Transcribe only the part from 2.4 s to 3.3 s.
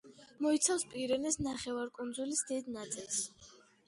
დიდ ნაწილს.